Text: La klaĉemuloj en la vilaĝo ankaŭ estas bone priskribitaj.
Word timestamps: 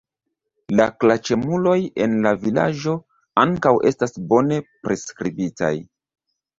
La 0.79 0.87
klaĉemuloj 1.03 1.75
en 2.07 2.17
la 2.29 2.33
vilaĝo 2.47 2.97
ankaŭ 3.45 3.77
estas 3.93 4.19
bone 4.35 4.61
priskribitaj. 4.83 5.75